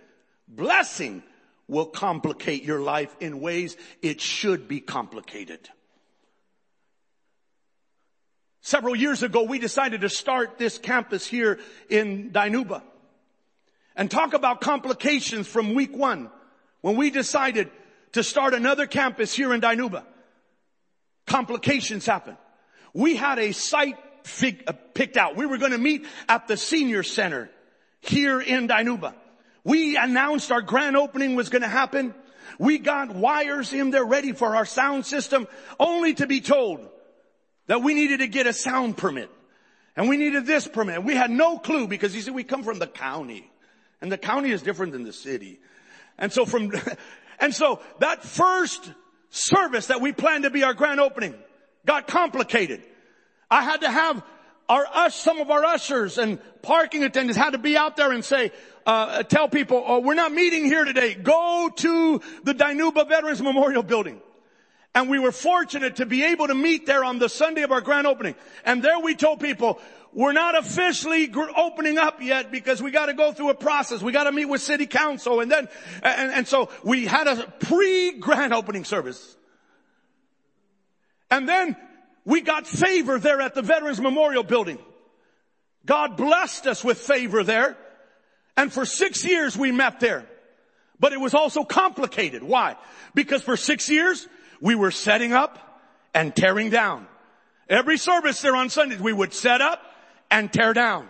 [0.47, 1.21] Blessing
[1.67, 5.69] will complicate your life in ways it should be complicated.
[8.61, 11.59] Several years ago, we decided to start this campus here
[11.91, 12.81] in Dinuba
[13.95, 16.31] and talk about complications from week one
[16.81, 17.69] when we decided
[18.13, 20.03] to start another campus here in Dinuba.
[21.27, 22.37] Complications happened.
[22.95, 25.35] We had a site fig, uh, picked out.
[25.35, 27.49] We were going to meet at the senior center
[27.99, 29.13] here in Dinuba.
[29.63, 32.13] We announced our grand opening was going to happen.
[32.57, 35.47] We got wires in there ready for our sound system
[35.79, 36.87] only to be told
[37.67, 39.29] that we needed to get a sound permit
[39.95, 41.03] and we needed this permit.
[41.03, 43.49] We had no clue because he said we come from the county
[44.01, 45.59] and the county is different than the city.
[46.17, 46.71] And so from,
[47.39, 48.91] and so that first
[49.29, 51.35] service that we planned to be our grand opening
[51.85, 52.83] got complicated.
[53.51, 54.23] I had to have
[54.69, 58.23] our ush, some of our ushers and parking attendants had to be out there and
[58.23, 58.53] say,
[58.85, 61.13] uh, tell people, oh, we're not meeting here today.
[61.13, 64.21] Go to the Dinuba Veterans Memorial Building.
[64.95, 67.81] And we were fortunate to be able to meet there on the Sunday of our
[67.81, 68.35] grand opening.
[68.65, 69.79] And there we told people,
[70.13, 74.01] we're not officially opening up yet because we got to go through a process.
[74.01, 75.67] We got to meet with city council and then,
[76.01, 79.35] and, and so we had a pre-grand opening service.
[81.29, 81.77] And then
[82.25, 84.77] we got favor there at the Veterans Memorial Building.
[85.85, 87.77] God blessed us with favor there.
[88.55, 90.25] And for six years we met there.
[90.99, 92.43] But it was also complicated.
[92.43, 92.75] Why?
[93.15, 94.27] Because for six years
[94.59, 95.57] we were setting up
[96.13, 97.07] and tearing down.
[97.67, 99.81] Every service there on Sundays, we would set up
[100.29, 101.07] and tear down.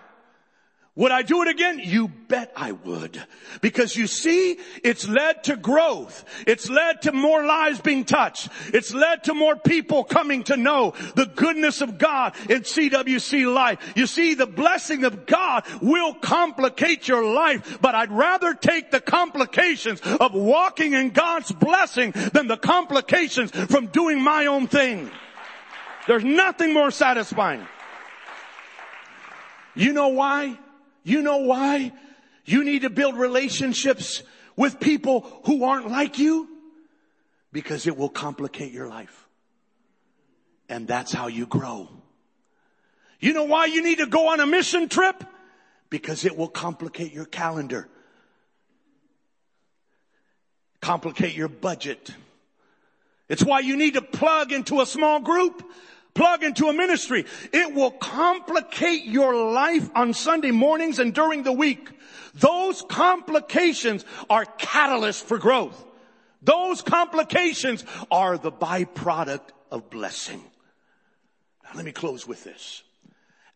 [0.95, 1.79] Would I do it again?
[1.81, 3.23] You bet I would.
[3.61, 6.25] Because you see, it's led to growth.
[6.45, 8.49] It's led to more lives being touched.
[8.73, 13.93] It's led to more people coming to know the goodness of God in CWC life.
[13.95, 18.99] You see, the blessing of God will complicate your life, but I'd rather take the
[18.99, 25.09] complications of walking in God's blessing than the complications from doing my own thing.
[26.05, 27.65] There's nothing more satisfying.
[29.73, 30.57] You know why?
[31.03, 31.91] You know why?
[32.45, 34.23] You need to build relationships
[34.55, 36.47] with people who aren't like you
[37.51, 39.27] because it will complicate your life.
[40.69, 41.89] And that's how you grow.
[43.19, 45.23] You know why you need to go on a mission trip?
[45.89, 47.87] Because it will complicate your calendar.
[50.79, 52.09] Complicate your budget.
[53.29, 55.63] It's why you need to plug into a small group
[56.13, 57.25] plug into a ministry.
[57.51, 61.89] It will complicate your life on Sunday mornings and during the week.
[62.33, 65.85] Those complications are catalysts for growth.
[66.41, 70.43] Those complications are the byproduct of blessing.
[71.63, 72.83] Now let me close with this.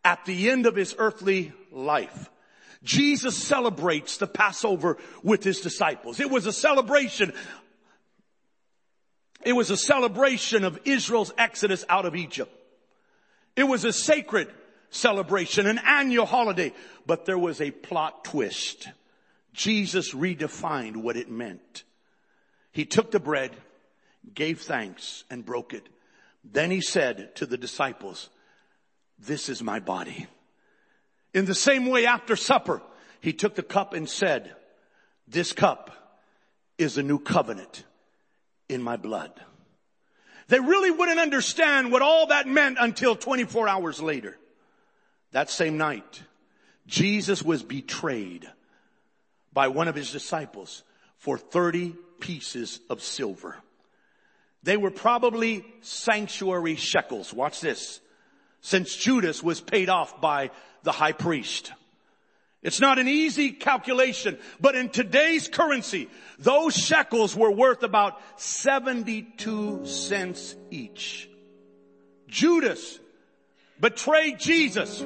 [0.04, 2.30] At the end of his earthly life,
[2.84, 6.20] Jesus celebrates the Passover with his disciples.
[6.20, 7.32] It was a celebration
[9.46, 12.52] it was a celebration of Israel's exodus out of Egypt.
[13.54, 14.52] It was a sacred
[14.90, 16.74] celebration, an annual holiday,
[17.06, 18.88] but there was a plot twist.
[19.52, 21.84] Jesus redefined what it meant.
[22.72, 23.52] He took the bread,
[24.34, 25.88] gave thanks, and broke it.
[26.42, 28.28] Then he said to the disciples,
[29.16, 30.26] this is my body.
[31.32, 32.82] In the same way after supper,
[33.20, 34.56] he took the cup and said,
[35.28, 35.92] this cup
[36.78, 37.84] is a new covenant
[38.68, 39.32] in my blood.
[40.48, 44.36] They really wouldn't understand what all that meant until 24 hours later.
[45.32, 46.22] That same night,
[46.86, 48.48] Jesus was betrayed
[49.52, 50.84] by one of his disciples
[51.18, 53.56] for 30 pieces of silver.
[54.62, 57.32] They were probably sanctuary shekels.
[57.32, 58.00] Watch this.
[58.60, 60.50] Since Judas was paid off by
[60.82, 61.72] the high priest.
[62.66, 66.08] It's not an easy calculation, but in today's currency,
[66.40, 71.30] those shekels were worth about 72 cents each.
[72.26, 72.98] Judas
[73.78, 74.98] betrayed Jesus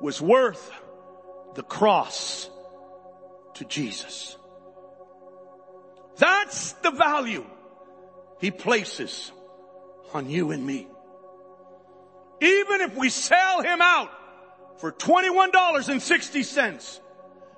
[0.00, 0.72] was worth
[1.54, 2.50] the cross
[3.54, 4.36] to Jesus.
[6.16, 7.46] That's the value
[8.40, 9.30] he places
[10.12, 10.88] on you and me.
[12.40, 14.10] Even if we sell him out
[14.78, 17.00] for $21.60,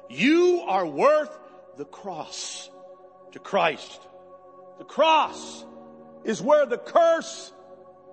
[0.08, 1.36] you are worth
[1.76, 2.70] the cross
[3.32, 4.00] to Christ.
[4.78, 5.64] The cross
[6.24, 7.52] is where the curse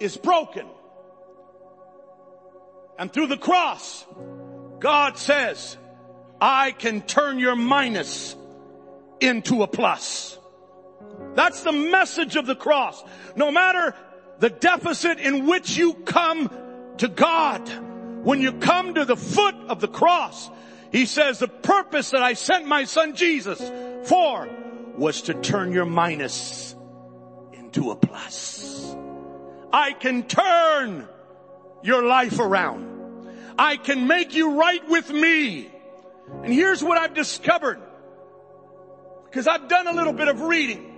[0.04, 0.68] is broken.
[3.00, 4.06] And through the cross,
[4.80, 5.78] God says,
[6.42, 8.36] I can turn your minus
[9.22, 10.38] into a plus.
[11.36, 13.02] That's the message of the cross.
[13.38, 13.96] No matter
[14.40, 16.52] the deficit in which you come
[16.98, 17.68] to God,
[18.26, 20.50] when you come to the foot of the cross,
[20.92, 23.60] He says the purpose that I sent my son Jesus
[24.08, 24.50] for
[24.98, 26.76] was to turn your minus
[27.54, 28.96] into a plus.
[29.74, 31.08] I can turn
[31.82, 33.28] your life around.
[33.58, 35.72] I can make you right with me.
[36.44, 37.82] And here's what I've discovered.
[39.26, 40.92] Because I've done a little bit of reading.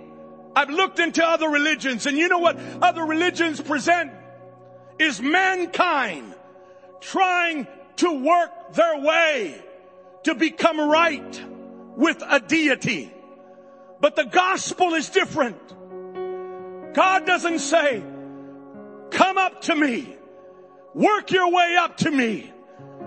[0.54, 4.12] I've looked into other religions and you know what other religions present
[4.98, 6.34] is mankind
[7.00, 7.66] trying
[7.96, 9.62] to work their way
[10.24, 11.44] to become right
[11.96, 13.12] with a deity.
[14.00, 15.56] But the gospel is different.
[16.94, 18.02] God doesn't say,
[19.46, 20.16] up to me.
[20.92, 22.52] Work your way up to me.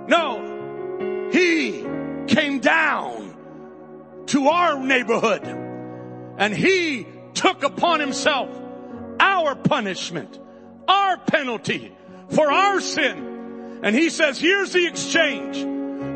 [0.07, 1.85] No, he
[2.27, 3.35] came down
[4.27, 5.43] to our neighborhood
[6.37, 8.49] and he took upon himself
[9.19, 10.39] our punishment,
[10.87, 11.91] our penalty
[12.29, 13.81] for our sin.
[13.83, 15.57] And he says, here's the exchange.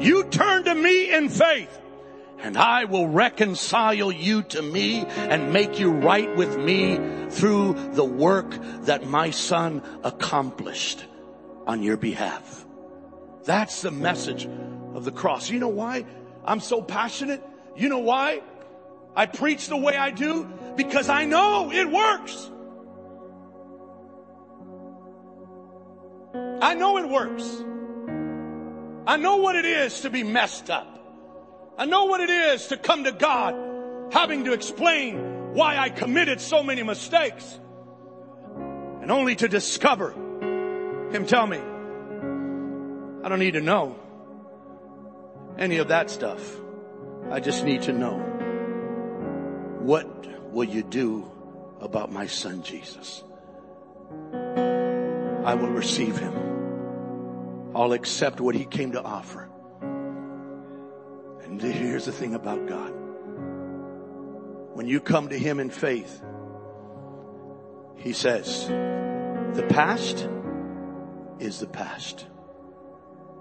[0.06, 1.82] You turn to me in faith
[2.44, 8.06] and I will reconcile you to me and make you right with me through the
[8.06, 11.04] work that my son accomplished
[11.66, 12.66] on your behalf.
[13.46, 14.46] That's the message
[14.94, 15.50] of the cross.
[15.50, 16.06] You know why
[16.46, 17.42] I'm so passionate?
[17.76, 18.44] You know why
[19.16, 20.48] I preach the way I do?
[20.76, 22.50] because I know it works.
[26.62, 27.44] I know it works.
[29.06, 30.93] I know what it is to be messed up.
[31.78, 33.56] I know what it is to come to God
[34.12, 37.60] having to explain why I committed so many mistakes
[39.02, 40.12] and only to discover
[41.12, 41.58] Him tell me,
[43.24, 43.96] I don't need to know
[45.58, 46.42] any of that stuff.
[47.32, 48.18] I just need to know
[49.80, 50.08] what
[50.52, 51.30] will you do
[51.82, 53.24] about my son Jesus?
[54.34, 56.34] I will receive him.
[57.76, 59.50] I'll accept what he came to offer.
[61.54, 62.92] And here's the thing about God.
[64.74, 66.24] When you come to him in faith,
[67.96, 70.28] he says, the past
[71.40, 72.26] is the past.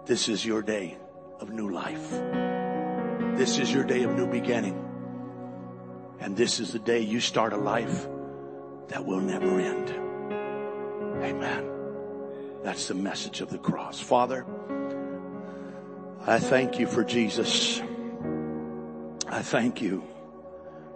[0.04, 0.98] This is your day
[1.40, 2.10] of new life.
[3.38, 4.78] This is your day of new beginning.
[6.20, 8.06] And this is the day you start a life
[8.88, 9.88] that will never end.
[11.24, 11.70] Amen.
[12.62, 13.98] That's the message of the cross.
[13.98, 14.44] Father,
[16.26, 17.80] I thank you for Jesus.
[19.32, 20.04] I thank you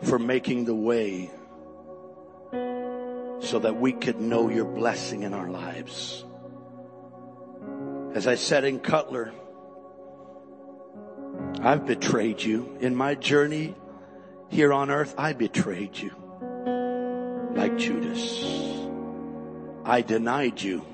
[0.03, 1.31] for making the way
[3.41, 6.23] so that we could know your blessing in our lives.
[8.13, 9.33] As I said in Cutler,
[11.63, 13.75] I've betrayed you in my journey
[14.51, 15.15] here on earth.
[15.17, 16.13] I betrayed you
[17.55, 18.45] like Judas.
[19.83, 20.85] I denied you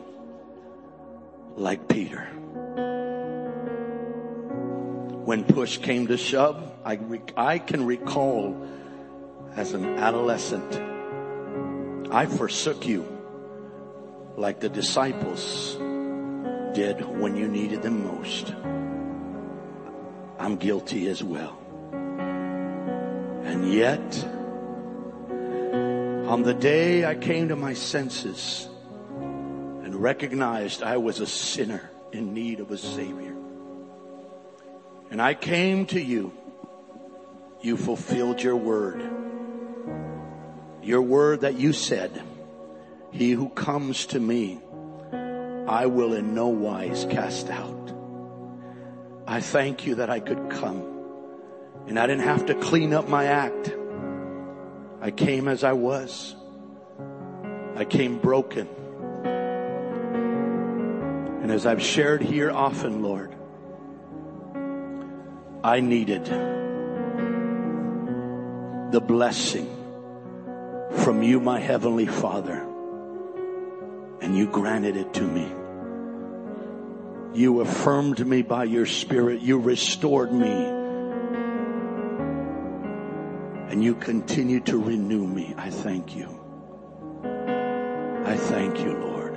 [1.57, 2.25] like Peter.
[5.25, 6.99] When push came to shove, I,
[7.37, 8.69] I can recall
[9.55, 10.81] as an adolescent,
[12.13, 13.07] I forsook you
[14.37, 15.77] like the disciples
[16.75, 18.55] did when you needed them most.
[20.39, 21.59] I'm guilty as well.
[23.45, 24.25] And yet,
[26.29, 28.69] on the day I came to my senses
[29.21, 33.37] and recognized I was a sinner in need of a savior,
[35.11, 36.33] and I came to you,
[37.63, 39.09] you fulfilled your word.
[40.83, 42.23] Your word that you said,
[43.13, 44.61] he who comes to me,
[45.69, 47.93] I will in no wise cast out.
[49.27, 50.83] I thank you that I could come
[51.87, 53.73] and I didn't have to clean up my act.
[55.01, 56.35] I came as I was.
[57.77, 58.69] I came broken.
[61.43, 63.35] And as I've shared here often, Lord,
[65.65, 66.27] I needed
[68.93, 69.67] the blessing
[70.99, 72.61] from you, my heavenly Father,
[74.21, 75.51] and you granted it to me.
[77.35, 79.41] You affirmed me by your spirit.
[79.41, 80.67] You restored me.
[83.71, 85.55] And you continue to renew me.
[85.57, 86.29] I thank you.
[87.25, 89.35] I thank you, Lord.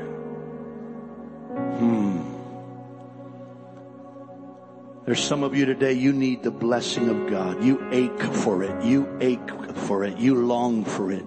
[1.78, 2.35] Hmm.
[5.06, 7.64] There's some of you today, you need the blessing of God.
[7.64, 8.84] You ache for it.
[8.84, 10.18] You ache for it.
[10.18, 11.24] You long for it.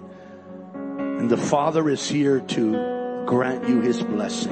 [0.73, 4.51] And the Father is here to grant you His blessing.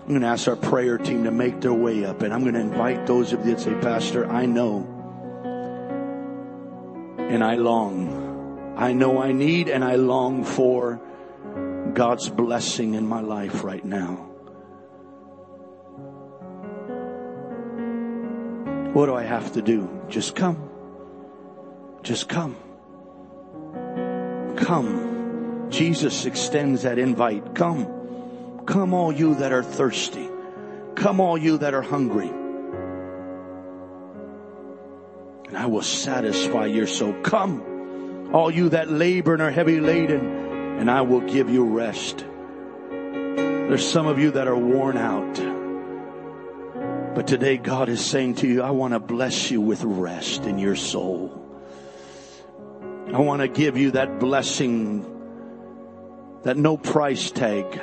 [0.00, 2.54] I'm going to ask our prayer team to make their way up and I'm going
[2.54, 4.94] to invite those of you that say, Pastor, I know
[7.18, 8.74] and I long.
[8.76, 11.00] I know I need and I long for
[11.92, 14.28] God's blessing in my life right now.
[18.98, 19.88] What do I have to do?
[20.08, 20.58] Just come.
[22.02, 22.56] Just come.
[24.56, 25.68] Come.
[25.70, 27.54] Jesus extends that invite.
[27.54, 28.64] Come.
[28.66, 30.28] Come all you that are thirsty.
[30.96, 32.26] Come all you that are hungry.
[35.46, 37.12] And I will satisfy your soul.
[37.22, 40.26] Come all you that labor and are heavy laden
[40.80, 42.26] and I will give you rest.
[42.90, 45.57] There's some of you that are worn out.
[47.18, 50.60] But today God is saying to you, I want to bless you with rest in
[50.60, 51.44] your soul.
[53.12, 55.04] I want to give you that blessing
[56.44, 57.80] that no price tag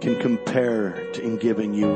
[0.00, 1.90] can compare to in giving you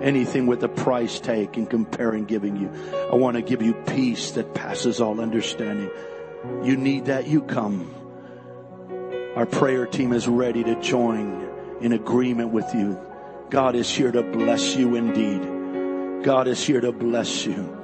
[0.00, 2.70] anything with a price tag can compare in giving you.
[3.10, 5.90] I want to give you peace that passes all understanding.
[6.62, 7.92] You need that, you come.
[9.34, 11.50] Our prayer team is ready to join
[11.80, 13.07] in agreement with you.
[13.50, 16.24] God is here to bless you indeed.
[16.24, 17.76] God is here to bless you.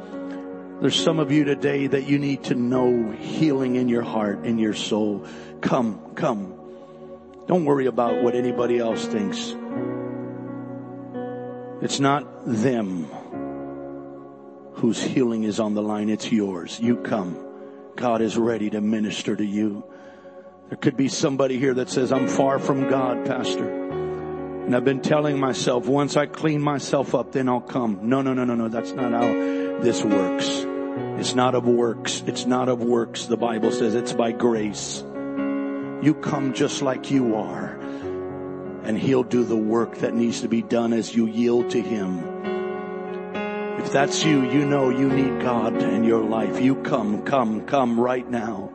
[0.81, 4.59] There's some of you today that you need to know healing in your heart, in
[4.59, 5.27] your soul.
[5.61, 6.55] Come, come.
[7.47, 9.55] Don't worry about what anybody else thinks.
[11.81, 13.05] It's not them
[14.75, 16.11] whose healing is on the line.
[16.11, 16.79] It's yours.
[16.81, 17.39] You come.
[17.97, 19.85] God is ready to minister to you.
[20.69, 23.84] There could be somebody here that says, I'm far from God, Pastor.
[24.65, 28.01] And I've been telling myself, once I clean myself up, then I'll come.
[28.09, 28.69] No, no, no, no, no.
[28.69, 29.27] That's not how
[29.83, 30.65] this works.
[31.19, 32.23] It's not of works.
[32.27, 33.27] It's not of works.
[33.27, 35.03] The Bible says it's by grace.
[35.03, 37.79] You come just like you are
[38.85, 42.23] and he'll do the work that needs to be done as you yield to him.
[43.81, 46.61] If that's you, you know you need God in your life.
[46.61, 48.71] You come, come, come right now.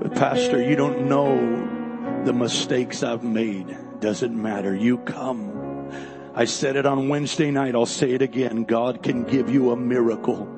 [0.00, 3.76] But pastor, you don't know the mistakes I've made.
[4.02, 4.74] Doesn't matter.
[4.74, 5.88] You come.
[6.34, 7.76] I said it on Wednesday night.
[7.76, 8.64] I'll say it again.
[8.64, 10.48] God can give you a miracle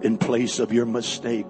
[0.00, 1.46] in place of your mistake.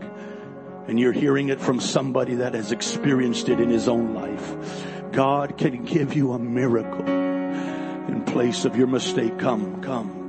[0.89, 4.83] And you're hearing it from somebody that has experienced it in his own life.
[5.13, 9.39] God can give you a miracle in place of your mistake.
[9.39, 10.20] Come, come.